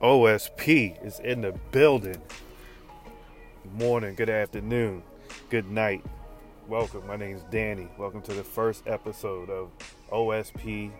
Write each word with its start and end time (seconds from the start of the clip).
OSP 0.00 1.04
is 1.04 1.20
in 1.20 1.40
the 1.40 1.52
building. 1.70 2.20
Morning, 3.78 4.14
good 4.14 4.28
afternoon, 4.28 5.02
good 5.50 5.70
night. 5.70 6.04
Welcome. 6.68 7.06
My 7.06 7.16
name 7.16 7.36
is 7.36 7.42
Danny. 7.44 7.88
Welcome 7.96 8.22
to 8.22 8.34
the 8.34 8.42
first 8.42 8.86
episode 8.86 9.50
of 9.50 9.70
OSP 10.10 10.90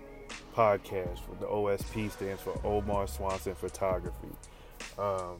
podcast. 0.55 1.19
The 1.41 1.47
OSP 1.47 2.11
stands 2.13 2.41
for 2.41 2.59
Omar 2.65 3.07
Swanson 3.09 3.55
Photography. 3.55 4.29
Um, 4.99 5.39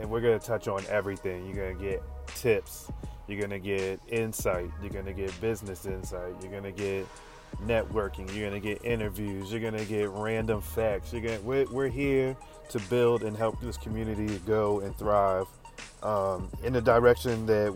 and 0.00 0.08
we're 0.10 0.20
going 0.20 0.38
to 0.38 0.44
touch 0.44 0.68
on 0.68 0.82
everything. 0.88 1.46
You're 1.46 1.56
going 1.56 1.78
to 1.78 1.82
get 1.82 2.02
tips, 2.28 2.90
you're 3.28 3.38
going 3.38 3.50
to 3.50 3.58
get 3.58 4.00
insight, 4.08 4.70
you're 4.80 4.90
going 4.90 5.04
to 5.04 5.12
get 5.12 5.38
business 5.40 5.86
insight, 5.86 6.34
you're 6.40 6.50
going 6.50 6.62
to 6.64 6.72
get 6.72 7.06
networking, 7.66 8.32
you're 8.34 8.48
going 8.48 8.60
to 8.60 8.68
get 8.68 8.84
interviews, 8.84 9.50
you're 9.50 9.60
going 9.60 9.76
to 9.76 9.84
get 9.84 10.08
random 10.10 10.60
facts. 10.60 11.12
You're 11.12 11.22
going 11.22 11.44
we're, 11.44 11.66
we're 11.70 11.88
here 11.88 12.36
to 12.70 12.78
build 12.90 13.22
and 13.22 13.36
help 13.36 13.60
this 13.60 13.76
community 13.76 14.38
go 14.46 14.80
and 14.80 14.96
thrive 14.96 15.46
um, 16.02 16.48
in 16.62 16.72
the 16.72 16.80
direction 16.80 17.46
that 17.46 17.74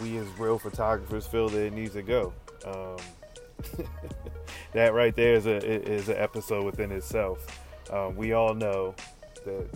we 0.00 0.18
as 0.18 0.26
real 0.38 0.58
photographers 0.58 1.26
feel 1.26 1.48
that 1.48 1.60
it 1.60 1.72
needs 1.72 1.94
to 1.94 2.02
go. 2.02 2.32
Um, 2.64 2.96
that 4.72 4.94
right 4.94 5.14
there 5.14 5.34
is 5.34 5.46
a 5.46 5.56
is 5.56 6.08
an 6.08 6.16
episode 6.16 6.64
within 6.64 6.90
itself. 6.92 7.46
Um, 7.90 8.16
we 8.16 8.32
all 8.32 8.54
know 8.54 8.94
that 9.44 9.68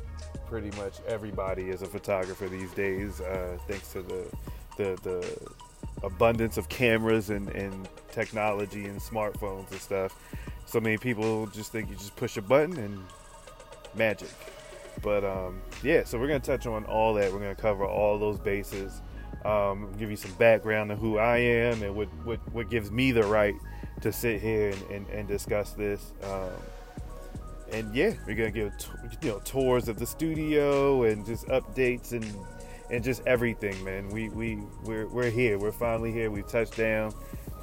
pretty 0.47 0.77
much 0.77 1.01
everybody 1.07 1.71
is 1.71 1.83
a 1.83 1.87
photographer 1.87 2.49
these 2.49 2.73
days, 2.73 3.21
uh, 3.21 3.59
thanks 3.67 3.93
to 3.93 4.03
the, 4.03 4.27
the 4.77 4.99
the 5.03 5.39
abundance 6.03 6.57
of 6.57 6.69
cameras 6.69 7.31
and, 7.31 7.49
and 7.51 7.89
technology 8.17 8.87
and 8.87 8.99
smartphones 8.99 9.71
and 9.71 9.81
stuff. 9.81 10.19
So 10.65 10.81
many 10.81 10.97
people 10.97 11.47
just 11.49 11.71
think 11.71 11.91
you 11.91 11.95
just 11.97 12.17
push 12.17 12.39
a 12.39 12.43
button 12.43 12.77
and 12.79 12.99
magic. 13.95 14.31
But 15.03 15.23
um, 15.25 15.61
yeah, 15.83 16.03
so 16.05 16.19
we're 16.19 16.27
gonna 16.27 16.41
touch 16.41 16.67
on 16.67 16.85
all 16.87 17.13
that. 17.15 17.31
We're 17.31 17.41
gonna 17.41 17.55
cover 17.55 17.85
all 17.85 18.19
those 18.19 18.39
bases. 18.39 19.03
Um, 19.45 19.93
give 19.99 20.11
you 20.11 20.17
some 20.17 20.33
background 20.33 20.91
on 20.91 20.99
who 20.99 21.19
I 21.19 21.37
am 21.37 21.83
and 21.83 21.95
what, 21.95 22.09
what, 22.25 22.41
what 22.53 22.71
gives 22.71 22.91
me 22.91 23.13
the 23.13 23.23
right 23.23 23.55
to 24.01 24.11
sit 24.11 24.41
here 24.41 24.71
and, 24.71 24.83
and, 24.91 25.09
and 25.11 25.29
discuss 25.29 25.73
this. 25.73 26.13
Um, 26.25 26.51
and 27.71 27.95
yeah, 27.95 28.15
we're 28.27 28.35
gonna 28.35 28.51
give 28.51 28.73
you 29.23 29.29
know 29.29 29.41
tours 29.41 29.89
of 29.89 29.99
the 29.99 30.07
studio 30.07 31.03
and 31.03 31.27
just 31.27 31.47
updates 31.49 32.13
and 32.13 32.25
and 32.91 33.03
just 33.05 33.23
everything, 33.27 33.83
man. 33.85 34.09
We 34.09 34.31
we 34.31 34.59
we're 34.85 35.07
we're 35.09 35.31
here. 35.31 35.59
We're 35.59 35.73
finally 35.73 36.13
here. 36.13 36.31
We've 36.31 36.49
touched 36.49 36.77
down, 36.77 37.13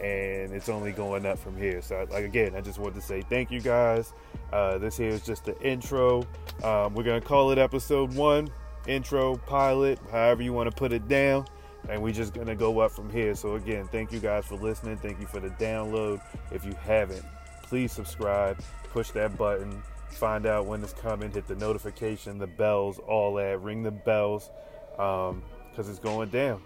and 0.02 0.52
it's 0.52 0.69
only 0.69 0.91
going 0.91 1.25
up 1.25 1.39
from 1.39 1.58
here. 1.58 1.81
So 1.81 2.05
like 2.09 2.25
again, 2.25 2.55
I 2.55 2.61
just 2.61 2.80
wanted 2.80 2.95
to 2.95 3.02
say 3.02 3.22
thank 3.22 3.52
you 3.52 3.61
guys. 3.61 4.13
Uh, 4.52 4.77
this 4.77 4.97
here 4.97 5.09
is 5.09 5.22
just 5.23 5.45
the 5.45 5.59
intro. 5.61 6.25
Um, 6.63 6.94
we're 6.94 7.03
gonna 7.03 7.22
call 7.22 7.52
it 7.52 7.58
episode 7.58 8.14
one, 8.14 8.49
intro, 8.88 9.38
pilot, 9.38 9.99
however 10.11 10.44
you 10.44 10.53
want 10.53 10.69
to 10.69 10.75
put 10.75 10.94
it 10.94 11.08
down. 11.08 11.45
And 11.89 12.02
we're 12.02 12.14
just 12.14 12.33
gonna 12.33 12.55
go 12.55 12.80
up 12.80 12.91
from 12.91 13.09
here. 13.09 13.36
So 13.36 13.55
again, 13.55 13.88
thank 13.91 14.11
you 14.11 14.19
guys 14.19 14.45
for 14.45 14.55
listening. 14.55 14.97
Thank 14.97 15.19
you 15.19 15.27
for 15.27 15.39
the 15.39 15.49
download. 15.49 16.21
If 16.52 16.66
you 16.66 16.73
haven't, 16.83 17.25
please 17.64 17.91
subscribe. 17.91 18.58
Push 18.91 19.11
that 19.11 19.38
button 19.38 19.81
find 20.14 20.45
out 20.45 20.66
when 20.66 20.81
it's 20.83 20.94
coming, 20.94 21.31
hit 21.31 21.47
the 21.47 21.55
notification, 21.55 22.38
the 22.38 22.47
bells, 22.47 22.99
all 22.99 23.33
that. 23.36 23.61
Ring 23.61 23.83
the 23.83 23.91
bells 23.91 24.49
because 24.91 25.31
um, 25.31 25.44
it's 25.77 25.99
going 25.99 26.30
down. 26.30 26.61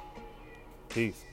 Peace. 0.89 1.23